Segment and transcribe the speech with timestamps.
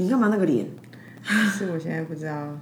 [0.00, 0.66] 你干嘛那个脸？
[1.58, 2.58] 是我现在不知道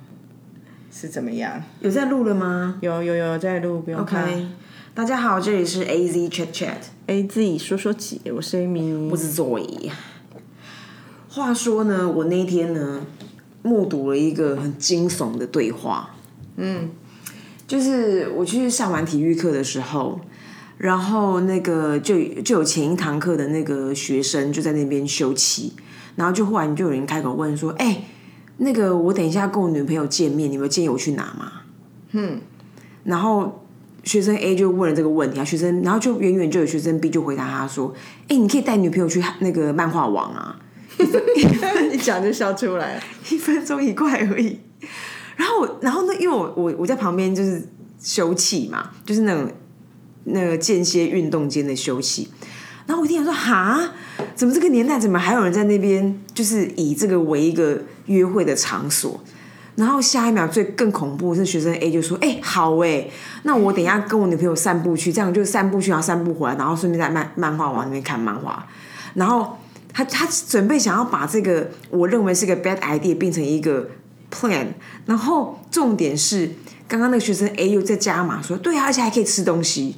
[0.90, 1.62] 是怎么样。
[1.78, 4.24] 有在录了吗有有有在录，不用看。
[4.24, 4.48] ？OK，
[4.92, 9.88] 大家好，这里是 A Z Chat Chat，A 自己说说起，我是 Amy，我是 Zoe。
[11.28, 13.06] 话说呢，我那天呢，
[13.62, 16.16] 目睹了一个很惊悚的对话。
[16.56, 16.90] 嗯，
[17.68, 20.20] 就是我去上完体育课的时候，
[20.76, 25.74] 然后那个就就有前一堂课的那个学生就在那边休息，
[26.18, 28.02] 然后就忽然就有人开口问说：“哎、
[28.56, 31.52] 那个我等一下跟我女朋友见面，你们建议我去哪吗？”
[32.10, 32.40] 嗯，
[33.04, 33.64] 然后
[34.02, 37.94] 学生 A 就问了这个问题啊，学生然后就远远就有学生 B 就回答他说
[38.26, 40.58] ：“哎、你可以带女朋友去那个漫画网啊。
[41.92, 43.02] ”一讲就笑出来了。
[43.30, 44.58] 一分钟一块而已。
[45.36, 47.64] 然后我，然后呢，因为我我我在旁边就是
[48.00, 49.48] 休憩嘛，就是那种
[50.24, 52.26] 那个间歇运动间的休息。
[52.88, 53.92] 然后我一听想说，哈，
[54.34, 59.20] 怎么这个年代怎么还有人在那边就是以这个为一个约会的场所？
[59.76, 63.06] 然后下一秒最更恐怖的是学生 A 就说：“哎、好哎，
[63.42, 68.66] 那我等一下跟我女朋友散步去，这样就散步去，然后散步回来，然后顺便在漫漫画网那边看漫画。”
[69.12, 69.58] 然后
[69.92, 73.86] 他他准备想要把这个我认为是个 bad idea 变成一个
[74.32, 74.68] plan，
[75.04, 76.50] 然后重点是
[76.88, 79.96] 刚刚那个学生 A 又在加码说，对啊，而且还可以吃东西。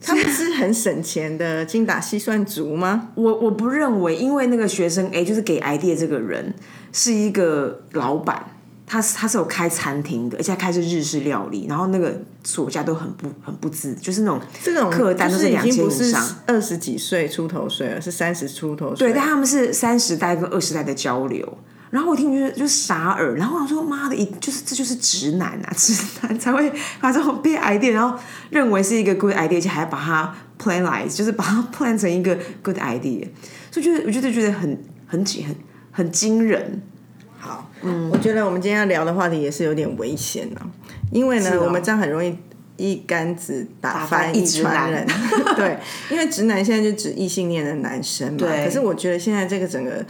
[0.00, 3.10] 他们是很省钱的精打细算族吗？
[3.14, 6.54] 我我不认为，因为那个学生 A 就是给 idea 这个人
[6.92, 16.26] 是一个老板，他是他是有开餐厅的，而且他开是日式料理，然后那个所价都很不很不自，就是那种这种客单都是已两千以上。
[16.46, 19.08] 二十几岁出头岁了，是三十出头岁。
[19.08, 21.58] 对，但他们是三十代跟二十代的交流。
[21.90, 28.16] 然后我听就是就傻耳，然后我想说妈的，一就是这就是直男啊， 直男才会把这种 bad idea，然后
[28.48, 33.26] 认为是一个 good idea，而且还把它 plan 来，就是把它 plan 成一个 good idea，
[33.72, 35.56] 所以就是我觉得觉得很很惊很
[35.90, 36.80] 很惊人。
[37.36, 40.60] 好，嗯我觉得我们今天要聊的话题也是有点危险呢、
[41.10, 42.36] 因为呢，哦我们这样很容易
[42.76, 45.04] 一竿子打翻翻一船人。
[45.56, 45.76] 对，
[46.08, 48.38] 因为直男现在就指异性恋的男生嘛。
[48.38, 50.06] 对可是我觉得现在这个整个。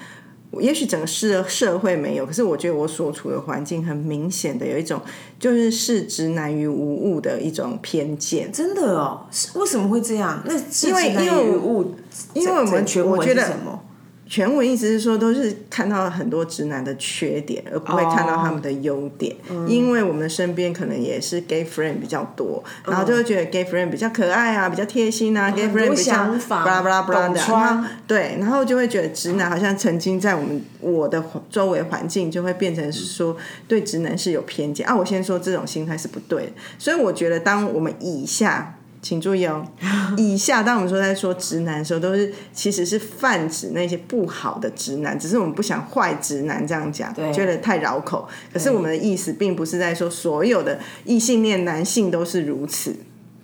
[0.59, 5.01] 也许整个社社会没有，可是我觉得我所处的环境很明显的有一种
[5.39, 8.51] 就是视之难于无物的一种偏见。
[8.53, 10.43] 真的哦，是为什么会这样？
[10.45, 11.95] 那因为因为物，
[12.35, 13.81] 因为我们全文我觉得什么？
[14.31, 19.35] 全文意思是说，都是看到很多直男的缺点，而不会看到他们的优点。
[19.67, 27.89] 因为我们身边可能也是 gay friend 比较多，然后就会觉得 gay friend 比较可爱啊，比较贴心啊、g a y friend 比较想法巴拉巴拉巴拉的。
[28.07, 31.21] 对，然后就会觉得直男好像曾经在我们我的
[31.51, 33.37] 周围环境就会变成是说
[33.67, 34.95] 对直男是有偏见啊。
[34.95, 38.77] 我先说这种心态是不对的，所以我觉得当我们以下。
[39.03, 39.67] 请注意哦，
[40.17, 48.29] 以下当我们说在说直男的时候，都是其实是泛指那些不好的直男，只是我们不想坏直男这样讲，觉得太绕口。
[48.53, 52.95] 可是我们的意思并不是在说所有的异性恋男性都是如此，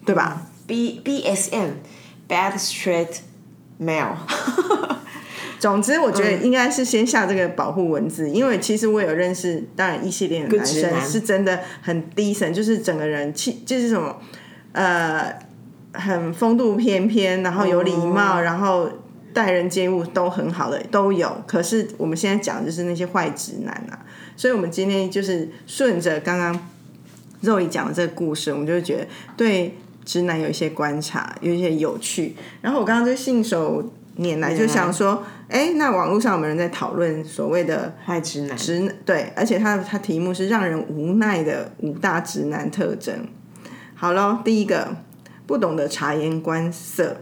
[0.05, 1.71] 对吧？B B S M
[2.29, 3.19] bad straight
[3.81, 4.17] male，
[5.59, 14.19] 总之，我觉嗯得应该是先下这个保护文字，因为其实我有认识，当然异性恋的男生是真的很低沉，就是整个人气就是什么
[14.73, 15.33] 呃
[15.99, 18.89] 很风度翩翩，然后有礼貌，然后
[19.33, 21.43] 待人接物都很好的都有。
[21.47, 23.99] 可是我们现在讲的就是那些坏直男啊，
[24.37, 26.59] 所以我们今天就是顺着刚刚
[27.41, 32.35] 肉姨讲的这个故事，我们就会觉得对直男有一些观察，有一些有趣。
[32.61, 33.85] 然后我刚刚就信手
[34.19, 43.27] 拈来，就想说，哎，那网络上有没有人在讨论所谓的坏直男，直对，而且他他题目是让人无奈的五大直男特征。
[43.95, 44.97] 好咯，第一个
[45.47, 47.19] 不懂得察言观色，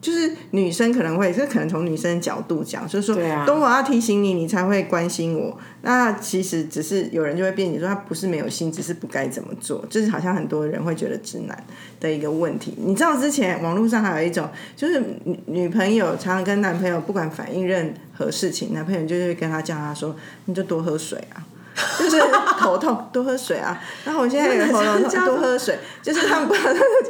[0.00, 5.58] 就是女生可能会，这可能从女生的角度讲，就是说，等我要提醒你，你才会关心我。
[5.82, 9.84] 那其实只是有人就会辩解说，他不是没有心，只是不该怎么做。
[9.88, 11.64] 就是好像很多人会觉得直男
[12.00, 12.74] 的一个问题。
[12.78, 20.14] 你知道之前网络上还有一种，就是女女朋友常常跟男朋友不管反映任何事情，男朋友就会跟他叫他说，
[20.46, 21.44] 你就多喝水啊。
[21.98, 22.20] 就是
[22.58, 23.80] 头痛，多喝水啊！
[24.04, 25.78] 然后我现在有喉咙痛，多喝水。
[26.02, 26.54] 就是他们不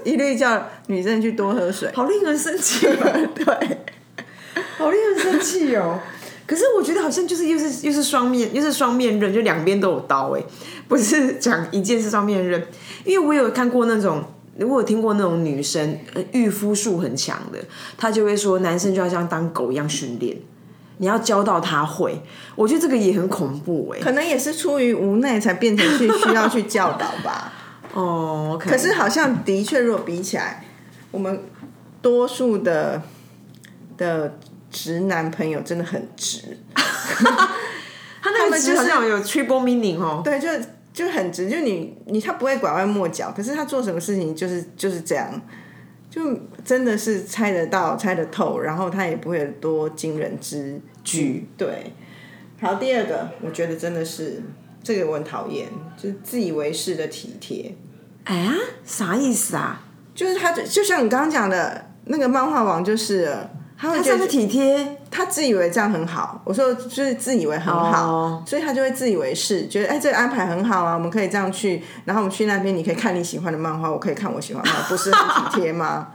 [0.05, 1.91] 一律叫女生去多喝水。
[1.95, 3.79] 好令人生气哦， 对，
[4.79, 6.01] 好令人生气哦。
[6.47, 10.43] 可是我觉得好像就是又是又是双面又是双面刃，就两边都有刀哎，
[10.89, 12.67] 不是讲一件事双面刃。
[13.05, 14.23] 因为我有看过那种，
[14.61, 17.59] 我有听过那种女生呃御夫术很强的，
[17.97, 20.37] 她就会说男生就要像当狗一样训练，
[20.99, 22.21] 你要教到他会。
[22.55, 24.01] 我觉得这个也很恐怖哎。
[24.01, 27.53] 可能也是出于无奈才变成去需要去教导吧。
[27.95, 30.65] 哦可是好像的确，如果比起来，
[31.13, 31.45] 我们
[32.03, 33.01] 多数的
[33.97, 34.37] 的
[34.69, 40.21] 直男朋友真的很直， 他那个们就是词好像有 triple meaning 哦。
[40.25, 40.49] 对，就
[40.93, 45.41] 就很直，就你你他不会拐弯抹角，可是他做什么事情就是就是这样，
[46.15, 51.49] 就真的是猜得到、猜得透，然后他也不会有多惊人之举。
[51.57, 51.93] 对，
[52.61, 54.41] 好，第二个，我觉得真的是
[54.81, 55.67] 这个我很讨厌，
[55.97, 57.75] 就是自以为是的体贴，
[58.23, 59.83] 哎呀，啥意思啊？
[60.15, 63.37] 就是他就就像你刚刚讲的那个漫画王，就是
[63.77, 76.09] 他会觉得体贴，他自以为这样很好，我说就是自以为很好哦所以他就会自以为是，觉得哎这个安排很好啊，我们可以这样去，然后我们去那边，你可以看你喜欢的漫画，我可以看我喜欢的漫画，不是很体贴吗？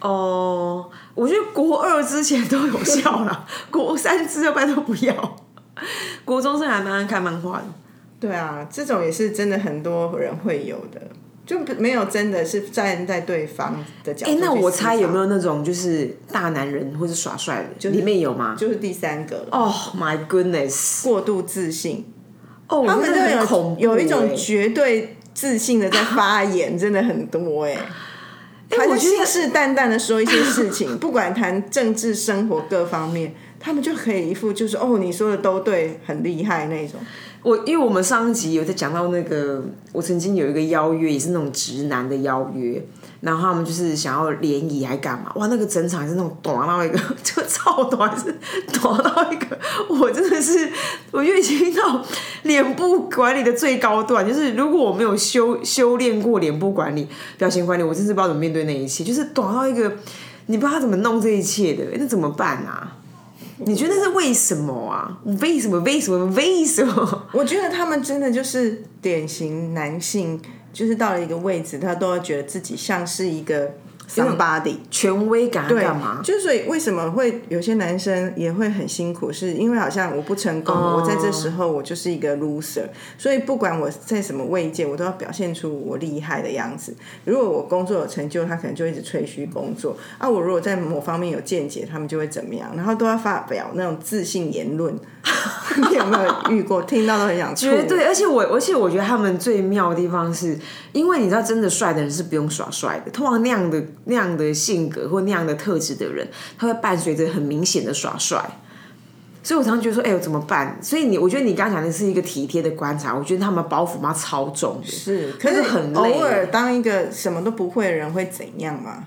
[0.00, 5.36] 哦，我觉得国二之前都有效了， 国三之后拜托不要。
[6.24, 7.64] 国中生还蛮爱看漫画的。
[8.18, 11.00] 对啊，这种也是真的很多人会有的，
[11.46, 14.38] 就不没有真的是站在对方的角度哎。
[14.40, 21.04] 那我猜有没有那种就是大男人或是耍帅的，里面有吗就是第三个了？Oh my goodness！
[21.04, 22.06] 过度自信，
[22.68, 27.76] 哦，他们真的很恐怖有有一种欸绝对自信的在发言，真的很多哎、
[28.70, 37.00] 他就信誓旦旦的说一些事情，不管谈政治、生活各方面，他们就可以一副就是哦，你说的都对，很厉害那种。
[37.42, 42.82] 我因为我们上一集有在讲到那个，我曾经有一个邀约，也是那种直男的邀约，
[43.22, 45.32] 然后他们就是想要联谊还干嘛？
[45.36, 48.34] 哇，那个整场是那种短到一个，就超短，是
[48.78, 49.58] 短到一个，
[49.88, 50.70] 我真的是，
[51.10, 52.04] 我就已经到
[52.42, 57.08] 脸部管理的最高段，就是如果我没有修修炼过脸部管理、
[57.38, 59.90] 表情管理，我真是不知道怎么面对那一切，就是短到一个，
[60.46, 62.98] 你不知道他怎么弄这一切的，那怎么办啊？
[63.58, 65.18] 你觉得是为什么啊？
[65.40, 65.78] 为什么？
[65.80, 66.26] 为什么？
[66.34, 67.28] 为什么？
[67.32, 70.40] 我觉得他们真的就是典型男性，
[70.72, 73.74] 就是到了一个位置，他都要觉得自己像是一个
[74.08, 74.76] somebody。
[74.90, 76.20] 权威感对干嘛？
[76.22, 82.84] 就是所以为什么会有些男生也会很辛苦，是因为好像我不成功，哦我在这时候我就是一个 loser，
[83.16, 86.94] 所以不管我在什么位阶，我都要表现出我厉害的样子。
[87.24, 94.94] 如果我工作有成就，他可能就一直吹嘘工作啊；我如果在某方面有见解，他们就会怎么样，然后都要发表那种自信言论。
[95.76, 96.82] 你有没有遇过？
[96.82, 97.62] 听到都很想吐。
[97.62, 100.56] 绝对，而且我，而且我觉得他们最妙的地方是，
[100.92, 103.10] 因为你知道，真的帅的人是不用耍帅的。
[103.10, 106.28] 通常那样的那样的性格或那样的特质的人，
[106.58, 108.58] 他会伴随着很明显的耍帅。
[109.42, 110.78] 所以我常常觉得说，哎呦怎么办？
[110.82, 114.86] 所以你，我觉得你刚刚讲的是一个体贴的观察，我觉得他们包袱妈超重的。
[114.86, 119.04] 是，可是很累偶尔当一个什么都不会的人会怎样嘛？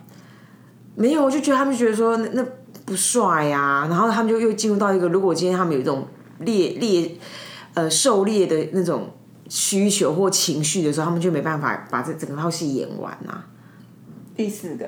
[0.96, 2.46] 没有，我就觉得他们觉得说那那
[2.86, 6.08] 不帅呀、然后他们就又进入到一个，如果今天他们有一种
[6.42, 7.18] 猎猎
[7.74, 9.12] 呃狩猎的那种
[9.50, 13.46] 需求或情绪的时候，他们就没办法把这整套戏演完啊。
[14.38, 14.88] 第四个，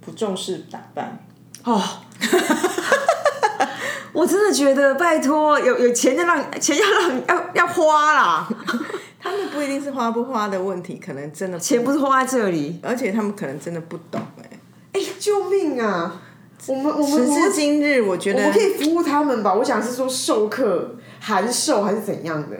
[0.00, 1.24] 不重视打扮。
[1.62, 1.80] 哦，
[4.12, 8.48] 我真的觉得拜托，有有钱要让钱要让要要花啦，
[9.22, 12.80] 他们不一定是花不花的问题，可能真的钱不是花在这里。
[12.82, 14.50] 而且他们可能真的不懂哎、
[14.92, 16.20] 哎、救命啊！
[16.66, 19.54] 我们我们时至今日，我觉我得们可以服务他们吧？
[19.54, 22.56] 我想是说授课、函授还是怎样的？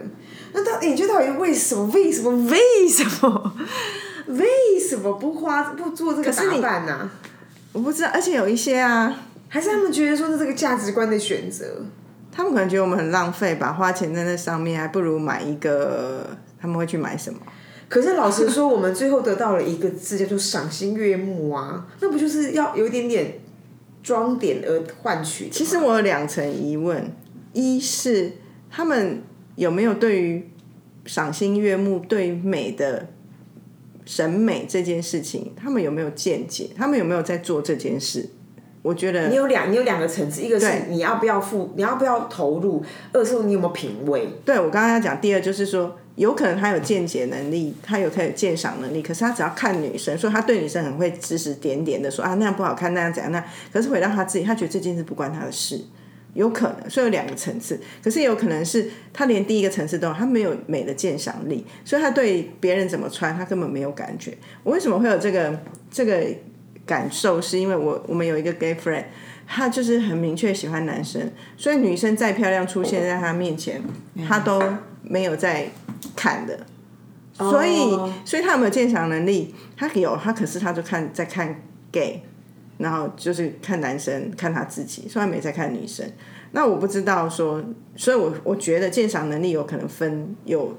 [0.53, 1.87] 那到底你觉得到底为什么？
[1.87, 2.31] 为什么？
[2.51, 3.53] 为什么？
[4.27, 7.13] 为什么不花不做这个打扮呢、啊？
[7.73, 11.85] 我不知道，而且有一些啊，还是他们觉得说是这个价值观的选择？
[12.33, 16.27] 他们可能觉得我们很浪费吧，花钱在那上面，还不如买一个。
[16.61, 17.41] 他们会去买什么？
[17.91, 23.39] 可是老实说，我们最后得到了一个字，叫做赏心悦目啊，那不就是要有一点点
[24.03, 25.51] 装点而换取？
[25.51, 27.15] 其实我有两层疑问：
[27.53, 28.33] 一是
[28.71, 29.23] 他们
[29.57, 30.51] 有没有对于
[31.05, 33.11] 赏心悦目、对于美的
[34.05, 36.71] 审美这件事情，他们有没有见解？
[36.77, 38.31] 他们有没有在做这件事？
[38.83, 42.83] 我觉得你有两，你有两个层次，一个是你要不要付，你要不要投入；
[43.13, 44.29] 二是你有没有品味。
[44.45, 55.81] 对我刚刚要讲第二，就是说，有可能他有见解能力，他有他有鉴赏能力，可是他只要看女生，说他对女生很会指指点点的说啊那样不好看，那样怎样那样，可是回到他自己，他觉得这件事不关他的事，
[56.35, 64.37] 有可能，所以有两个层次，可是也有可能是他连第一个层次都有，他没有美的鉴赏力，所以他对别人怎么穿，他根本没有感觉。
[64.63, 65.59] 我为什么会有这个
[65.91, 66.27] 这个
[66.85, 67.41] 感受？
[67.41, 69.05] 是因为我我们有一个 gay friend。
[69.47, 73.79] 他就是很明确喜欢男生，所以女生再漂亮出现在他面前，
[74.27, 74.59] 他都
[75.03, 75.69] 没有在
[76.17, 76.59] 看的。
[77.35, 77.91] 所以，
[78.25, 79.55] 所以他有没有鉴赏能力？
[79.77, 81.61] 他有，他可是他就看在看
[81.93, 82.23] gay，
[82.79, 86.07] 然后就是看男生，看他自己，虽然没在看女生。
[86.53, 87.63] 那我不知道说，
[87.97, 90.77] 所以我我觉得鉴赏能力有可能分有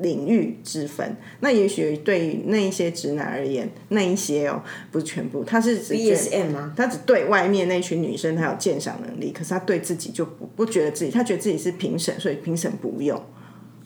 [0.00, 1.16] 领域之分。
[1.40, 6.72] 那也许对于那一些直男而言，那一些哦，不是全部，他是只 BSM 吗？
[6.76, 13.20] 他只对外面那群女生他有鉴赏能力，可是他对自己就不不觉得自己，他觉得自己是评审，所以评审不用。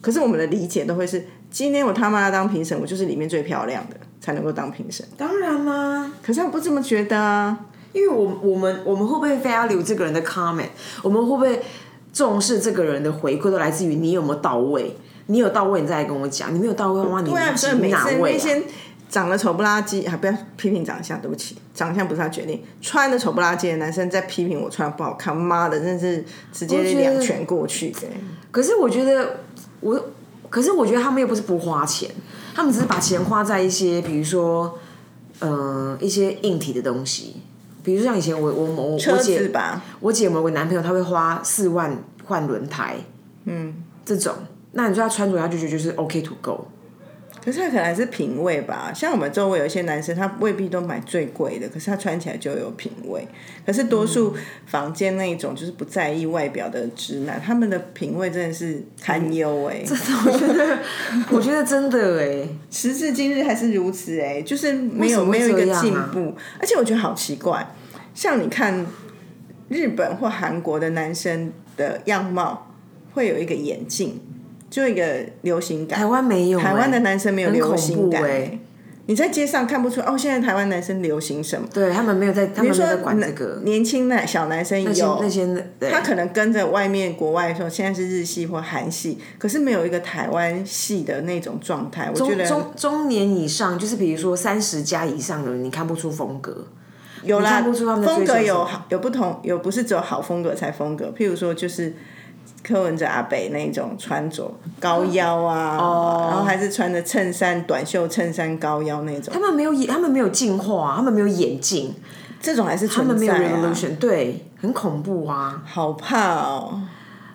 [0.01, 5.05] 可是我们的理解都会是，今天我他妈要当评审，我就是里面最漂亮的才能够当评审。
[5.15, 7.55] 当然啦，可是我不这么觉得啊。
[7.93, 10.69] 因为我我们我们会不会 value 这个人的 comment？
[11.03, 11.61] 我们会不会
[12.11, 14.97] 重视这个人的回馈，都来自于你有没有到位？
[15.27, 18.33] 你有到位，你再来跟我讲；你没有到位的话，你对啊，所以每次哪位、啊？
[18.33, 18.63] 那些
[19.07, 22.61] 长得丑不拉几，啊，不要批评长相，对不起，长相不是他决定。
[22.81, 27.95] 穿的丑不拉几的男生在批评我穿的不好看，妈的，真是直接两拳过去。
[28.51, 29.37] 可是我觉得，
[29.79, 30.09] 我
[30.49, 32.09] 可是我觉得他们又不是不花钱，
[32.55, 34.79] 他们只是把钱花在一些，比如说，
[35.39, 37.35] 呃，一些硬体的东西，
[37.83, 42.95] 比如说像以前我我我我姐吧，我姐某个男朋友他会花四万换轮胎，
[43.43, 44.33] 嗯，这种，
[44.71, 46.65] 那你说他穿着他就觉得就是 OK to go，
[47.45, 48.91] 可是他可能还是品味吧。
[48.91, 53.27] 像我们周围有一些男生，他未必都买最贵的，可是他穿起来就有品味。
[53.63, 54.35] 可是多数
[54.65, 59.83] 房间那一种就是不在意外表的直男，他们的品味真的是堪忧哎、
[60.25, 60.79] 我觉得
[61.29, 67.67] 我觉得真的哎，时至今日还是如此哎、就是没有没有一个进步，而且我觉得好奇怪，
[68.15, 68.85] 像你看
[69.69, 72.71] 日本或韩国的男生的样貌，
[73.13, 74.19] 会有一个眼镜，
[74.75, 75.03] 就一个
[75.43, 75.97] 流行感。
[75.97, 78.21] 台湾没有欸，台湾的男生没有流行感、
[79.05, 81.65] 你在街上看不出哦，现在台湾男生流行什么？
[81.73, 85.47] 对他们没有在，他比如说们没有在管这个，年轻的小男生有那些
[85.89, 92.11] 他可能跟着外面国外说现在是日系或韩系，可是没有一个台湾系的那种状态。
[92.13, 96.67] 我觉得中中中年以上，就是比如说三十加以上的人，你看不出风格。
[97.23, 101.13] 有啦，看不出他们的风格有好有不同，有不是只有好风格才风格。
[101.17, 101.93] 譬如说，就是
[102.63, 111.93] 柯文哲阿北那种穿着高腰啊，哦然后还是穿着衬衫短袖衬衫高腰那种他，们没有眼，他们没有进化，他们没有眼镜，
[112.39, 115.63] 这种还是他们没有 revolution，对，很恐怖啊！
[115.65, 116.81] 好怕哦。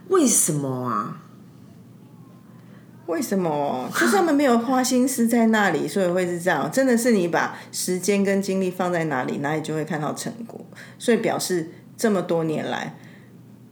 [0.08, 1.16] 为什么啊？
[3.06, 3.88] 为什么？
[3.92, 6.70] 就是他们没有花心思在那里，所以会是这样。
[6.70, 10.60] 真的是你把时间跟精力放在哪里，哪里就会看到成果。
[10.96, 12.96] 所以表示这么多年来，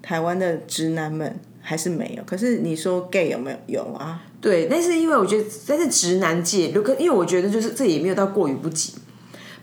[0.03, 2.23] 台湾的直男们还是没有。
[2.25, 3.85] 可是你说 gay 有没有？
[3.85, 4.23] 有啊。
[4.41, 8.95] 对，但是因为我觉得，但是直男界，如果因为我觉得就是这也没有到过于不及。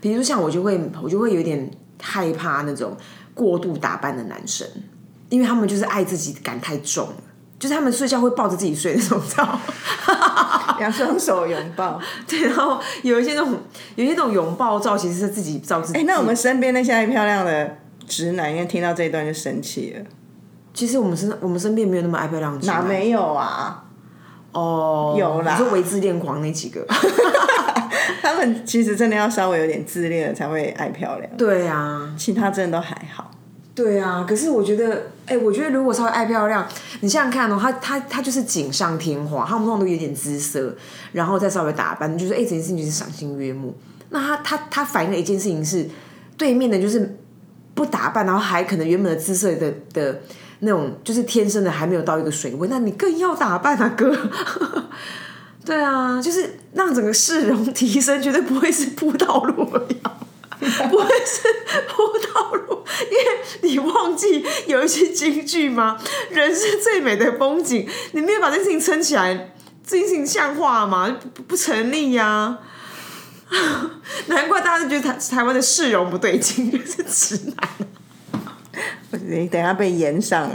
[0.00, 2.94] 比如像我就会，我就会有点害怕那种
[3.32, 4.68] 过度打扮的男生，
[5.30, 7.14] 因为他们就是爱自己感太重了，
[7.58, 9.62] 就是他们睡觉会抱着自己睡那种，知道吗？
[10.78, 11.98] 两双手拥抱。
[12.28, 13.58] 对，然后有一些那种
[13.94, 15.98] 有一些那种拥抱照，其实是自己照自己。
[15.98, 20.04] 哎、那我们身边那些爱漂亮的直男，应该听到这一段就生气了。
[20.76, 23.82] 其实我们身我们身边没有那么爱漂亮哪没有啊？
[24.52, 26.84] 哦，有啦你说为自恋狂那几个？
[28.20, 33.30] 他们其实真的要稍微有点自恋了才会爱漂亮，对啊，其他真的都还好。
[33.74, 34.26] 对啊。
[34.28, 36.66] 可是我觉得，哎、我觉得如果稍微爱漂亮，
[37.00, 40.76] 你想想看哦，他他他就是锦上添花，他们通常都有点姿色，
[41.12, 43.74] 然后再稍微打扮，就是哎、这件事情就是赏心悦目。
[44.10, 45.88] 那他他他反映的一件事情是，
[46.36, 47.18] 对面的就是
[47.74, 50.20] 不打扮，然后还可能原本的姿色的的
[50.60, 54.16] 那种，就是天生的还没有到一个水位，那你更要打扮啊，哥。
[55.64, 59.76] 对啊，就是让整个市容提升，绝对不会是铺道路，不
[60.98, 61.42] 会是
[61.88, 63.24] 铺道路，因为
[63.62, 65.98] 你忘记有一些京剧吗？
[66.30, 69.52] 人是最美的风景，你没有把这事情撑起来，
[69.84, 71.16] 这件事情像话吗？
[71.20, 72.58] 不不不成立呀、
[74.28, 77.68] 难怪大家都觉得台台湾的市容不对劲， 就是直男。
[79.28, 80.54] 你等一下被延上了。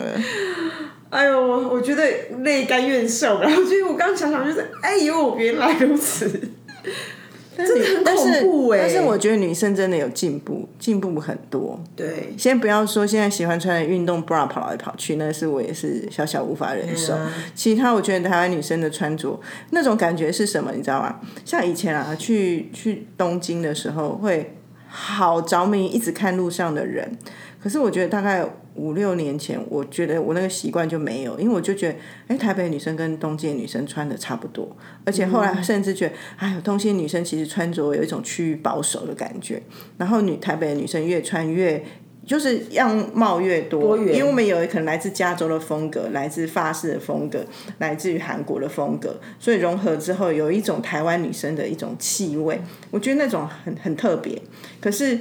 [1.11, 2.03] 哎呦，我我觉得
[2.39, 6.25] 泪甘愿受，然后就是我刚刚想想，就是哎呦，原来如此，
[7.57, 11.77] 真的很恐怖哎、但是我觉得女生真的有进步，进步很多。
[11.97, 17.13] 对先不要说现在喜欢穿的运动 bra 跑来跑去，那是我也是小小无法忍受。
[17.15, 19.37] 嗯其他我觉得台湾女生的穿着
[19.71, 21.19] 那种感觉是什么，你知道吗？
[21.43, 24.55] 像以前啊，去去东京的时候会
[24.87, 27.17] 好着迷，一直看路上的人。
[27.61, 31.95] 可是我觉得大概五六年前，我觉得我那个习惯就没有，因为我就觉得，
[32.27, 34.75] 哎，台北女生跟东京的女生穿的差不多，
[35.05, 39.61] 而且后来甚至觉得，哎呦，东京女生其实穿着有一种趋于保守的感觉，
[39.97, 41.83] 然后女台北的女生越穿越。
[42.23, 47.43] 就是样貌越多，元因为我们有可能来自加州的风格，来自法式的风格，
[47.79, 54.39] 来自于韩国的风格，所以融合之后有一种台湾女生的一种气味，我觉得那种很很特别。
[54.79, 55.17] 可是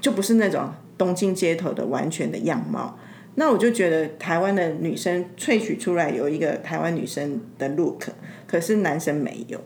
[0.00, 2.98] 就不是那种东京街头的完全的样貌。
[3.36, 8.08] 那我就觉得台湾的女生萃取出来有一个台湾女生的 look，
[8.48, 9.60] 可是男生没有。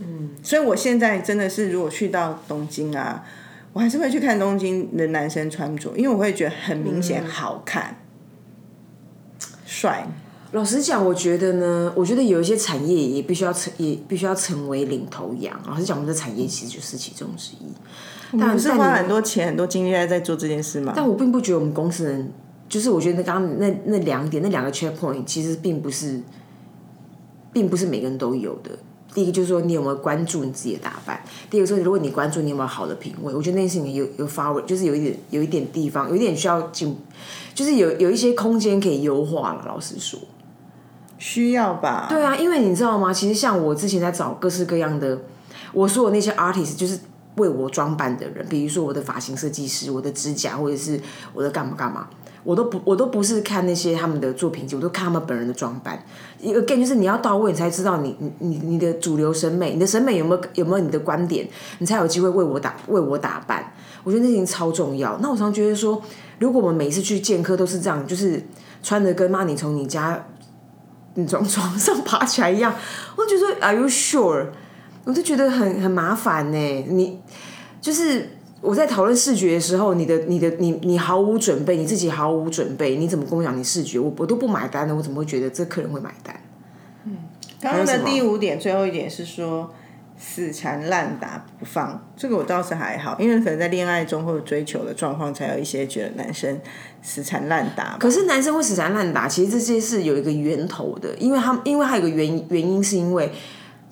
[0.00, 3.24] 嗯，所以我现在真的是，如果去到东京啊，
[3.72, 7.98] 我还是会去看东京的男生穿着，因为我会觉得很明显好看、
[9.64, 10.08] 帅。
[10.50, 15.56] 老实讲，我觉得呢，我觉得有一些产业也必须要成，也必须要成为领头羊。
[15.68, 17.68] 老实讲，我们的产业其实就是其中之一。
[18.38, 20.92] 但不是花很多钱、很多精力在在做这件事吗？
[20.94, 22.32] 但我并不觉得我们公司人，
[22.68, 26.20] 就是我觉得刚刚那那两点，那两个 check point 其实并不是，
[27.52, 28.70] 并不是每个人都有的。
[29.12, 31.20] 第一个就是说你有没有关注你自己的打扮，
[31.50, 36.96] 第二个说如果你关注你有没有好的品味，我觉得那件事情有有发挥，就是有一点有一点地方，有一点需要进，
[37.52, 39.64] 就是有有一些空间可以优化了。
[39.66, 40.20] 老实说。
[41.18, 42.06] 需要吧？
[42.08, 43.12] 对啊，因为你知道吗？
[43.12, 45.18] 其实像我之前在找各式各样的，
[45.74, 46.98] 我说的那些 artist 就是
[47.36, 51.00] 为我装扮的人，比如说我的发型设计师、我的指甲，或者是
[51.32, 52.08] 我的干嘛干嘛，
[52.44, 56.02] 我都不我都不是看那些他们的作品集，我都看他们本人的装扮。
[56.40, 63.72] 一个 again 就是你要到位，你才知道你你你你的主流审美，你的审美有没有有没有你的观点，你才有机会为我打为我打扮。
[64.02, 65.18] 我觉得那事情超重要。
[65.22, 66.02] 那我常觉得说，
[66.38, 68.42] 如果我们每次去见客都是这样，就是
[68.82, 70.26] 穿的跟妈你从你家。
[71.14, 72.72] 你从床上爬起来一样，
[73.16, 74.46] 我就觉得 Are you sure？
[75.10, 76.84] 我就觉得很很麻烦呢。
[76.88, 77.18] 你
[77.80, 83.98] 就是我在讨论视觉的时候，你的你的你你毫无准备，你自己毫无准备，你怎么跟我讲你视觉？
[83.98, 86.40] 我我都不买单的，我怎么会觉得这客人会买单？
[87.04, 87.16] 嗯，
[87.60, 89.72] 刚刚的第五点，最后一点是说。
[90.22, 96.60] 死缠烂打不放，这个我倒是还好，因为可能在恋爱中或者追求的状况，才有一些觉得男生
[97.00, 97.96] 死缠烂打。
[97.98, 103.32] 可是男生会死缠烂打，其实这些是有一个源头的，因为他因为还有个原因原因，是因为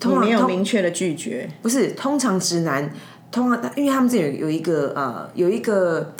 [0.01, 2.91] 你没有明确的拒绝，不是通常直男
[3.31, 6.13] 通常，因为他们这有有一个呃有一个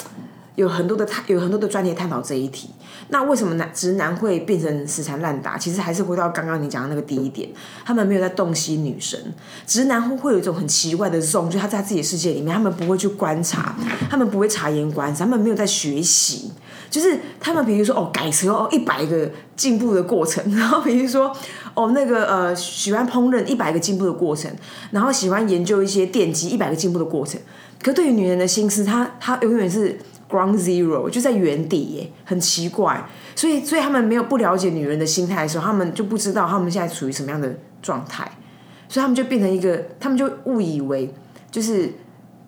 [0.56, 2.70] 有很多的探有很多的专业探讨这一题。
[3.12, 5.58] 那为什么男直男会变成死缠烂打？
[5.58, 7.50] 其实还是回到刚刚你讲的那个第一点，
[7.84, 9.20] 他们没有在洞悉女生。
[9.66, 13.76] 直男会会有一种很奇怪的 zone，就他在自己的世界里面，他们不会去观察，
[14.12, 16.52] 他们不会察言观色，他们没有在学习。
[16.88, 21.36] 就是他们比如说哦改车哦一百个进步的过程，然后比如说
[21.80, 24.52] 哦那个呃喜欢烹饪一百个进步的过程，
[24.92, 27.40] 然后喜欢研究一些电机一百个进步的过程。
[27.82, 29.98] 可对于女人的心思，她她永远是。
[30.30, 33.04] Ground Zero 就在原地耶，很奇怪，
[33.36, 38.32] 所以所以他们没有不了解女人的心态的时候，他们就不知道他们现在处于什么样的状态，
[38.88, 41.12] 所以他们就变成一个，他们就误以为
[41.50, 41.92] 就是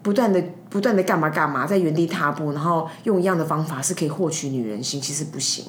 [0.03, 0.39] 不断的
[0.69, 5.65] 不断的干嘛干嘛，在原地踏步，然后用一样的方法是可以获取女人心，其实不行。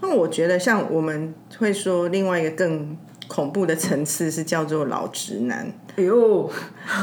[0.00, 2.96] 那我觉得像我们会说另外一个更。
[3.30, 5.72] 恐怖的层次是叫做老直男。
[5.94, 6.50] 哎呦，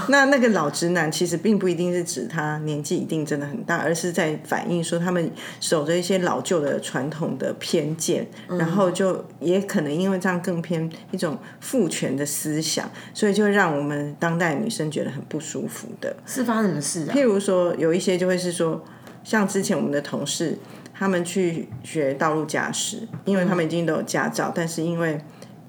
[0.10, 5.32] 那那个老直男其实并不一定是指他年纪一定真的很大，而是在反映说他们
[5.62, 16.14] 守着一些老旧的传统的偏见，然后就也可能因为这样更偏一种父权的思想，所以就让我们当代女生觉得很不舒服的。
[16.26, 17.16] 是发生什么事啊？
[17.16, 18.84] 譬如说，有一些就会是说，
[19.24, 20.58] 像之前我们的同事，
[20.98, 25.20] 他们去学道路驾驶，因为他们已经都有驾照，但是因为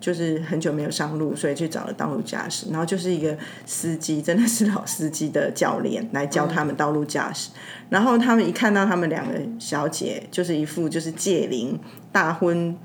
[0.00, 3.36] 就是很久没有上路，所以去找了道路驾驶，然后就是一个
[3.66, 7.50] 司机，真的是老司机的教练来教他们道路驾驶。
[7.90, 11.78] 然后他们一看到他们两个小姐，就是一副就是戒灵
[12.10, 12.76] 大婚。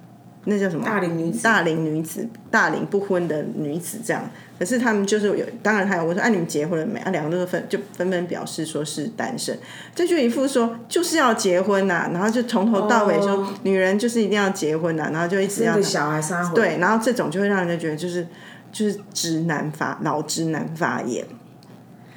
[0.45, 0.85] 那叫什么？
[0.85, 4.29] 大龄女子，大龄女子，大龄不婚的女子这样。
[4.59, 6.99] 可是他们就是有，当然还有我说，啊，你们结婚了没？
[6.99, 9.57] 啊，两个都分就纷纷表示说是单身。
[9.95, 18.27] 这就一副说就是要结婚呐，然后就从头到尾说女人就是一定要结婚呐，然后就一直要小孩生对，然后这种就会让人家觉得就是
[18.71, 21.25] 就是直男发老直男发言，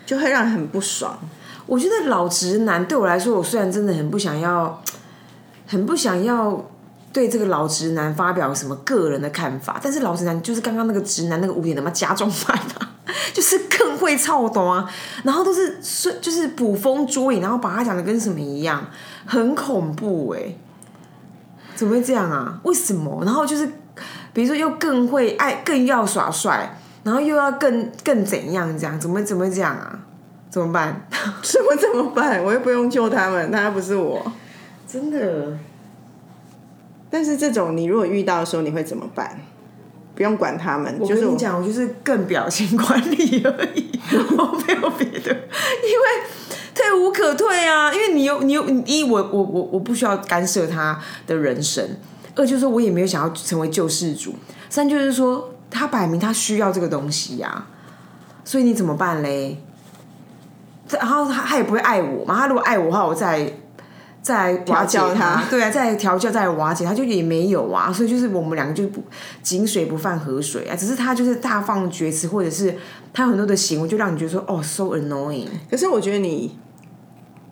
[0.05, 1.19] 就会让人很不爽。
[1.67, 4.83] 我觉得老直男对我来说，我虽然真的很不想要，
[5.67, 6.71] 很不想要。
[7.17, 9.81] 对这个老直男发表什么个人的看法？
[9.83, 12.93] 但是老直男就是刚刚那个直男那个五点他妈加重版啊，
[13.33, 14.87] 就是更会操懂啊，
[15.25, 18.87] 然后都是是就是捕风捉影，然后把他讲的跟什么一样，
[19.25, 20.55] 很恐怖哎，
[21.75, 22.61] 怎么会这样啊？
[22.65, 23.23] 为什么？
[23.25, 23.67] 然后就是
[24.35, 29.01] 比如说又更会爱，更要耍帅，然后又要更更怎样这样？
[29.01, 29.99] 怎么怎么这样啊？
[30.51, 31.09] 怎么办？
[31.43, 32.45] 什么怎么办？
[32.45, 34.31] 我又不用救他们，他又不是我，
[34.87, 35.57] 真的。
[37.17, 39.41] 但是这种你如果遇到的时候，你会怎么办？
[40.15, 40.95] 不用管他们。
[41.01, 43.99] 我跟你讲，我就是更表情管理而已，
[44.37, 45.31] 我没有别的。
[45.33, 46.05] 因为
[46.75, 51.83] 退无可退啊，因为你有你有一我我我我不需要干涉他的人生，
[52.35, 54.35] 二就是说我也没有想要成为救世主，
[54.69, 57.67] 三就是说他摆明他需要这个东西呀，
[58.45, 59.57] 所以你怎么办嘞？
[60.91, 63.51] 然后他他也不会爱我嘛，他如果爱我的话，我再。
[64.27, 69.01] 再瓦解调教他对啊，再调教再瓦解，他就也没有啊，所以就是我们两个就是不
[69.41, 72.75] 井水不犯河水啊，只是他就是大放厥词，或者是
[73.13, 76.59] 他有很多的行为就让你觉得说哦 so annoying，可是我觉得你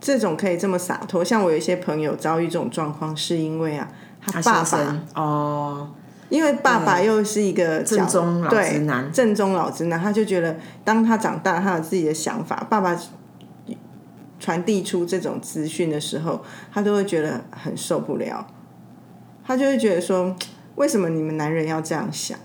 [0.01, 3.89] 这种可以这么洒脱，像我有一些朋友遭遇这种状况，是因为啊，
[4.21, 5.91] 他爸爸哦，
[6.29, 9.13] 因为爸爸又是一个正宗老对直男。
[9.13, 12.99] 正宗老直男，他就觉得当他长大，他有自己的想法，爸爸
[14.45, 18.47] 传递出这种资讯的时候，他都会觉得很受不了，
[19.43, 20.37] 他就会觉得说，
[20.75, 22.39] 为什么你们男人要这样想？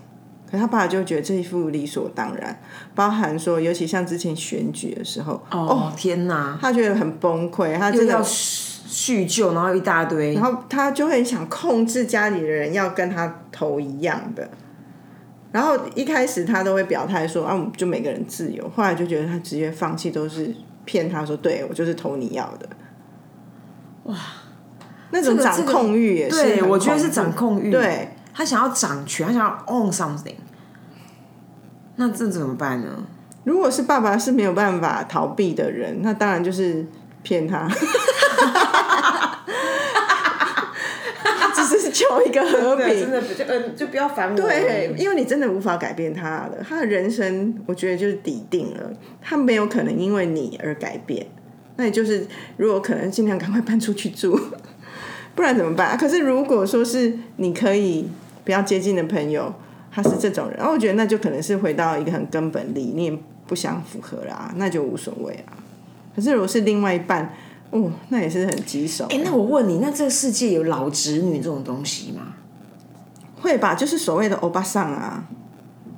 [0.50, 2.58] 可他爸爸就会觉得这一副理所当然，
[2.94, 14.48] 包含说，尤其像之前选举的时候，哦天哪，他觉得很崩溃，他又真的要叙旧，然后一大堆，然后他就会想控制家里的人要跟他投一样的。
[15.52, 18.66] 然后一开始他都会表态说啊，我们就每个人自由。
[18.70, 20.54] 后来就觉得他直接放弃，都是
[20.90, 22.68] 骗他说，对我就是投你要的。
[24.06, 24.16] 哇，
[25.12, 30.34] 那种掌控欲也是对我觉得是掌控欲，对，他想要掌权，他想要 own something，
[31.94, 33.04] 那这怎么办呢？
[33.44, 36.84] 如果是爸爸是没有办法逃避的人，那当然就是
[37.22, 37.68] 骗他。
[41.54, 44.36] 只是求一个和平，真的就嗯，就不要烦我。
[44.36, 51.26] 对，因为你真的无法改变他了，他的人生我觉得就是底定了，他没有可能因为你而改变。
[51.76, 54.38] 那也就是如果可能，尽量赶快搬出去住，
[55.34, 55.90] 不然怎么办？
[55.90, 58.06] 啊可是如果说是你可以
[58.44, 59.52] 比较接近的朋友，
[59.90, 65.56] 他是这种人，然后我觉得那就可能是回到一个很根本理念不相符合啦，那就无所谓啊。
[66.14, 67.32] 可是如果是另外一半，
[67.70, 69.06] 哦，那也是很棘手。
[69.10, 72.34] 哎、那我问你，那这个世界有老侄女这种东西吗？
[73.40, 75.24] 会吧，就是所谓的欧巴桑啊，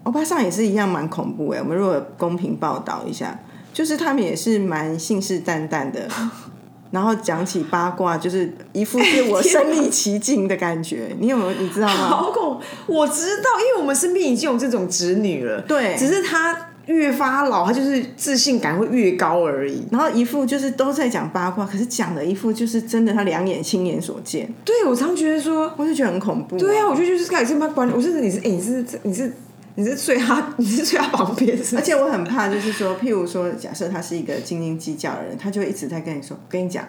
[0.05, 1.61] 欧巴桑也是一样蛮恐怖哎。
[1.61, 3.41] 我们如果公平报道一下，
[3.73, 6.07] 就是他们也是蛮信誓旦旦的，
[6.93, 11.17] 然后讲起八卦，就是一副是我身临其境的感觉。
[11.19, 11.95] 你有没有你知道吗？
[12.07, 16.55] 好恐，我知道，因为我们身边已经有这种侄女了，对只是她
[16.87, 19.87] 越发老，他就是自信感会越高而已。
[19.91, 29.33] 然后一副就是都在讲八卦，可是讲的一副就是真的，他两眼亲眼所见，对，我常觉得说，我就觉得很恐怖、对啊，我觉得就是开始他管理，我是你是哎、你是你是
[29.75, 31.77] 你是睡他，你是睡他旁边是？
[31.77, 36.87] 而且我很怕，就是说，譬如说，假设他是一个斤斤计较的人，他就一直在跟你说：“我跟你讲，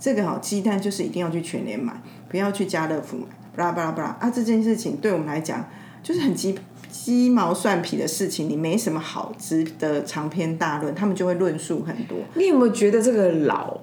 [0.00, 1.92] 这个好鸡蛋就是一定要去全联买，
[2.28, 3.26] 不要去家乐福买。”
[3.56, 4.28] 巴拉巴拉巴拉啊！
[4.28, 5.64] 这件事情对我们来讲
[6.02, 6.58] 就是很鸡
[6.94, 12.16] 鸡毛蒜皮的事情，你没什么好值得长篇大论，他们就会论述很多。
[12.34, 13.80] 你有没有觉得这个老，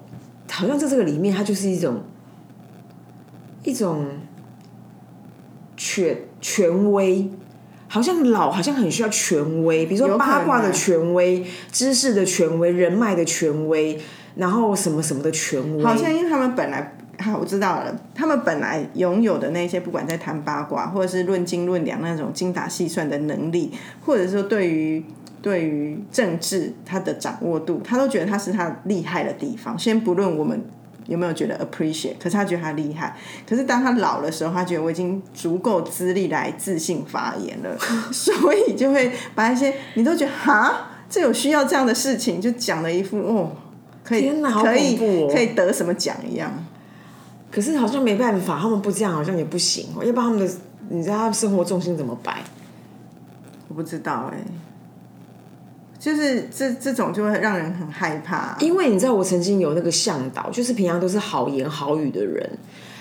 [0.50, 2.00] 好像在这个里面，它就是一种
[3.64, 4.06] 一种
[5.76, 7.30] 权权威，
[7.86, 14.00] 好像老，好像很需要权威，比如说八卦的权威、知识的权威、人脉的权威，
[14.36, 23.72] 然后什么什么的权威，好像因为他们本来，好，我知道了，他们本来拥有的那些，不管在谈八卦，或者是论斤论两那种精打细算的能力，
[24.04, 25.04] 或者说对于
[25.40, 29.78] 对于政治他的掌握度，他都觉得他是他厉害的地方。
[29.78, 30.62] 先不论我们
[31.06, 33.16] 有没有觉得 appreciate，可是他觉得他厉害。
[33.48, 37.76] 可是当他老的时候，他觉得我已经足够资历来自信发言了，
[38.12, 43.52] 所以就会把一些你都觉得哈，这有需要这样的事情，就讲了一副哦。
[44.04, 46.52] 可以天哪好可以恐怖哦可以得什么奖一样，
[47.52, 50.52] 可是好像没办法，他们不这样好像也不行哦，要不然他们的
[50.88, 52.42] 你知道他们生活重心怎么摆？
[53.68, 54.38] 我不知道哎、
[55.98, 58.56] 就是这这种就会让人很害怕。
[58.58, 62.50] 因为你知道，我曾经有那个向导，就是平常都是好言好语的人，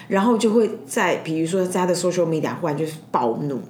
[0.07, 3.61] 然后就会在比如说在他的 social media 忽然就是暴怒，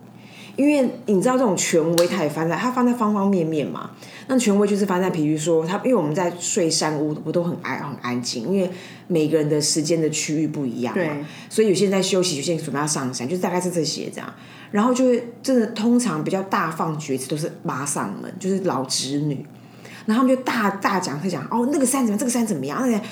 [0.56, 3.92] 因为你知道这种权威，它也翻在它翻在方方面面嘛。
[4.28, 8.70] 那权威就是翻在比如说他，因为我们在睡山屋，我都很安很安静，因为
[9.08, 11.18] 每个人的时间的区域不一样嘛，
[11.50, 14.34] 所以有些人在休息，有些人准备要上山，就是大概是这些这样。
[14.72, 19.46] 然后就会真的通常比较大放厥词，都是妈上门，就是老侄女。
[20.06, 23.04] 然后他们就大大讲他讲哦，那个山怎么样，这个山怎么样，那个，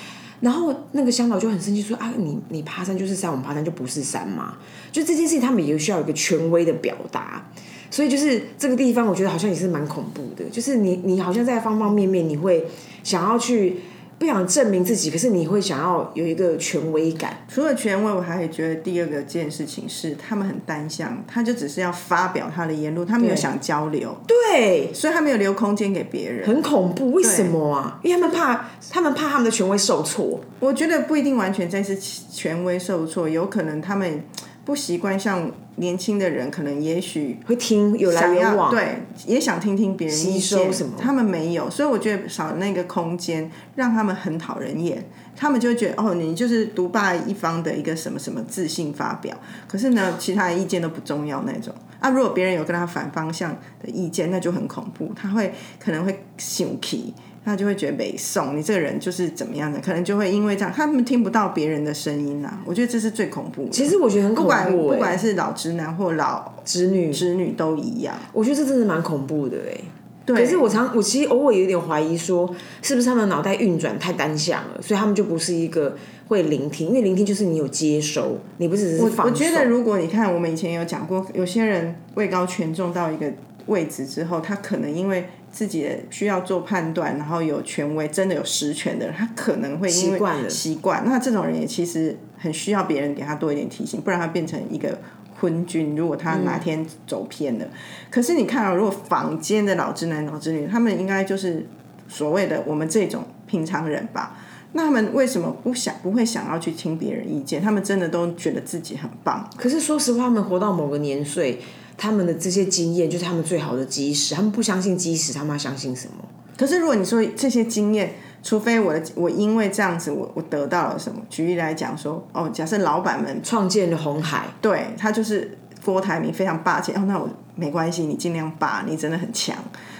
[0.41, 4.57] 然后那个向导就很生气说啊，你你爬山就是山，我们爬山就不是山嘛。
[4.91, 7.45] 就这件事情，他们也需要一个权威的表达。
[7.91, 12.63] 所以就是这个地方，我觉得好像也是蛮恐怖的，就是你你好像在方方面面，你会
[13.03, 13.77] 想要去
[14.19, 17.37] 不想证明自己，可是你会想要有一个权威感。
[17.47, 26.45] 除了权威，我还会觉得第二个件事情是他们很单向，他就只是要发表他的言论，他没有想交流，对，所以他没有留空间给别人。
[26.45, 27.99] 很恐怖，为什么啊？
[28.03, 30.41] 因为他们怕，他们怕他们的权威受挫。
[30.59, 34.21] 我觉得不一定完全在是权威受挫，有可能他们
[34.65, 40.73] 不习惯像年轻的人，可能也许会听有来有往，对，也想听听别人意吸收见。
[40.73, 45.03] 什么他们没有，所以我觉得少了那个空间，让他们很讨人厌。
[45.35, 49.35] 他们就会觉得哦，你就是独霸一方的一个什么什么自信发表，
[49.67, 51.73] 可是呢，其他的意见都不重要那种。
[51.99, 62.61] 啊，如果别人有跟他反方向的意见，那就很恐怖，他会可能会生气，他就会觉得北宋你这个人就是怎么样的，可能就会因为这样，他们听不到别人的声音啊。
[62.65, 63.69] 我觉得这是最恐怖的。
[63.71, 68.15] 其实我觉得很恐怖、不管欸，不管是老直男或老直女，直女都一样。
[68.33, 69.77] 我觉得这真的蛮恐怖的哎、
[70.25, 75.95] 对，可是我常，我其实偶尔有点怀疑，说是不是他们脑袋运转太单向了，所以他们就不是一个
[76.27, 83.31] 会聆听，因为聆听就是你有接收，你不只是放我觉得，如果你看，我们以前有讲过，有些人位高权重到一个
[83.69, 91.03] 位置之后，他可能因为自己的需要做判断，然后有权威，真的有实权的人，他可能会因为习惯了习惯。
[91.05, 94.99] 那这种人也其实很需要别人给他多一点提醒，不然他变成一个
[95.39, 95.95] 昏君。
[95.95, 97.65] 如果他哪天走偏了，
[98.09, 101.65] 可是你看啊、如果坊间的老直男、老直女，他们应该就是
[102.07, 104.37] 所谓的我们这种平常人吧。
[104.71, 107.59] 那他们为什么不想不会想要去听别人意见？
[107.59, 111.59] 他们真的都觉得自己很棒，可是说实话，他们活到某个年岁，
[111.99, 114.33] 他们的这些经验就是他们最好的基石。
[114.33, 116.23] 他们不相信基石，他们要相信什么？
[116.57, 129.55] 可是如果你说这些经验，除非我的我因为这样子我我得到了什么，举例来讲说，哦，假设老板们创建了红海，对他就是郭台铭非常霸气，哦，那我没关系，你尽量霸，你真的很强。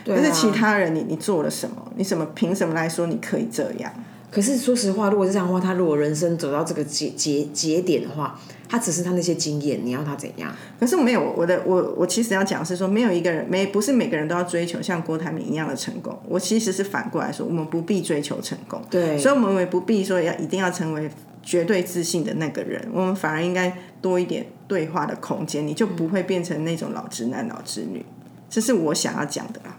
[0.05, 1.75] 可是其他人你你做了什么？
[1.95, 3.91] 你什么凭什么来说你可以这样？
[4.31, 10.53] 可是说实话，如果是这样的话，他如果人生走到这个节节节点的话，他只是他那些经验，你要他怎样？
[10.79, 16.15] 可是没有我的我我其实要讲是说，没有一个人没不是每个人都要追求像郭台铭一样的成功。
[16.27, 21.09] 我其实是反过来说，我们不必追求成功，对，所以我们也不必说要一定要成为
[21.41, 28.05] 绝对自信的那个人，我们反而应该多一点对话的空间，你就不会变成那种老直男、老直女。
[28.47, 29.75] 这是我想要讲的啦。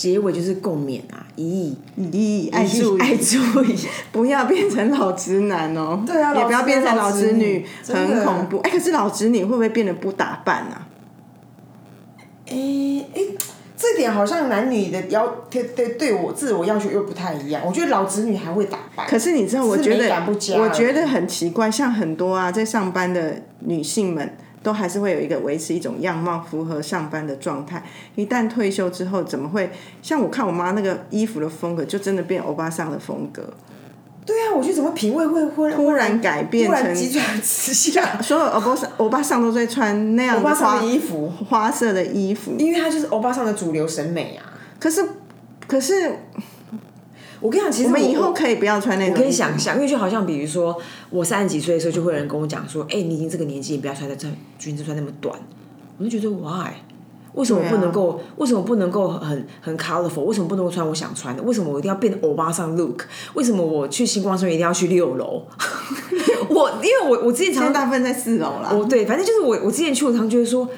[0.00, 3.76] 结尾就是共勉啊，一咦，爱注意，爱注意，
[4.10, 6.02] 不要变成老直男哦。
[6.08, 8.56] 对啊也不要变成老直女，直女很恐怖。
[8.60, 10.88] 哎、可是老直女会不会变得不打扮啊？
[12.46, 12.56] 哎
[13.14, 13.20] 哎，
[13.76, 17.60] 这点好像男女的要对对对我自我要求又不太一样。
[17.66, 20.24] 我觉得老直女还会打扮，可是你知道，我觉得
[20.58, 27.82] 我觉得很奇怪，像很多啊在上班的女性们，都还是会有一个维持一种样貌符合上班的状态。
[28.14, 29.70] 一旦退休之后，怎么会
[30.02, 33.52] 像我看我妈那个衣服的风格，就真的变欧巴桑的风格，
[34.26, 38.20] 对啊，我觉得怎么品味会忽然突然改变成急转直下。
[38.20, 44.44] 所有欧巴桑欧巴桑都在穿那样的衣服，花色的衣服，因为它就是欧巴桑的主流审美啊。
[44.78, 45.04] 可是
[45.66, 46.18] 可是
[47.40, 50.76] 我跟你讲，其实我们以后可以不要穿那种衣服，我可以想象，因为就好像比如说
[51.08, 55.34] 我三十几岁的时候，就会有人跟我讲说：“哎、你已经这个年纪，你不要穿的穿裙子穿那么短。”
[55.98, 56.70] 我就觉得 why？
[57.34, 58.20] 为什么不能够？
[58.38, 60.22] 为什么不能够很很 colorful？
[60.22, 61.42] 为什么不能够穿我想穿的？
[61.44, 63.02] 为什么我一定要变欧巴桑 look？
[63.34, 65.44] 为什么我去星光村一定要去六楼？
[66.50, 68.72] 我因为我我之前常常大部分在四楼啦。
[68.72, 70.68] 我对，反正就是我我之前去，我常觉得说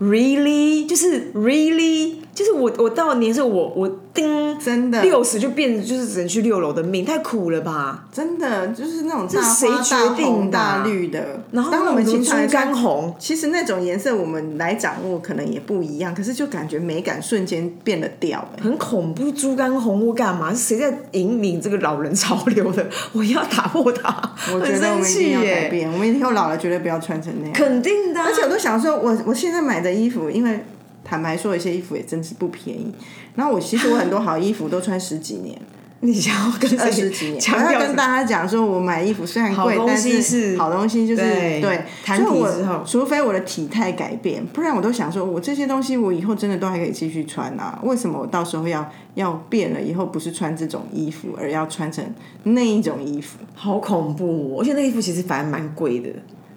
[0.00, 8.04] ，really，就是 really，就是我我到年岁我我叮真的六十就变就是只能去六楼的命，太苦了吧？
[8.12, 18.62] 真的就是那种大这谁花决定大红大绿的，然后当我们什么经常猪肝红，其实那种颜色我们来掌握可能也不一样，可是就感觉美感瞬间变了调、欸。
[18.62, 20.54] 很恐怖，猪肝红我干嘛？
[20.54, 22.86] 是谁在引领这个老人潮流的？
[23.12, 24.08] 我要打破它，
[24.54, 25.68] 我觉很生得我们一定气要改耶！
[25.68, 27.52] 变，我们以后老了绝对不要穿成那样。
[27.52, 30.64] 肯定的啊、而且我都想说，我我现在买的衣服，因为
[31.08, 32.92] 坦白说，有些衣服也真是不便宜。
[33.34, 35.58] 然后我其实我很多好衣服都穿十几年、
[36.00, 37.40] 你想要跟二谁十几年。
[37.54, 47.78] 我要跟大家讲说，我买衣服虽然贵，但是好东西，就是对所以我除非我的体态改变，不然我都想说，我这些东西我以后真的都还可以继续穿啊。
[47.82, 49.80] 为什么我到时候要要变了？
[49.80, 52.04] 以后不是穿这种衣服，而要穿成
[52.42, 53.38] 那一种衣服？
[53.54, 56.10] 好恐怖、哦，而且那衣服其实反而蛮贵的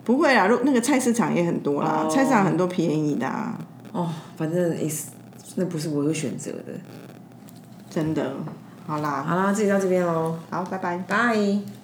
[0.03, 3.55] 不会啦，如那个菜市场也很多啦，哦菜市场很多便宜的、啊，
[3.91, 4.09] 哦。
[4.37, 5.07] 反正也是
[5.55, 6.73] 那不是我有选择的。
[7.89, 8.33] 真的。
[8.87, 10.97] 好啦，好啦，自己到这边喽，好，拜拜。
[11.07, 11.80] 拜。